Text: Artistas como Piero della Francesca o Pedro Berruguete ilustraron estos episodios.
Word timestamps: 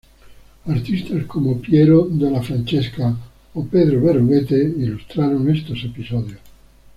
Artistas 0.65 1.25
como 1.27 1.61
Piero 1.61 2.07
della 2.09 2.41
Francesca 2.41 3.15
o 3.53 3.63
Pedro 3.65 4.01
Berruguete 4.01 4.57
ilustraron 4.59 5.47
estos 5.51 5.83
episodios. 5.83 6.39